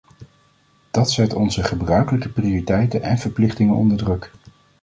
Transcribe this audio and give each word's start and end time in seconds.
Dat 0.91 1.11
zet 1.11 1.33
onze 1.33 1.63
gebruikelijke 1.63 2.29
prioriteiten 2.29 3.01
en 3.01 3.17
verplichtingen 3.17 3.75
onder 3.75 3.97
druk. 3.97 4.31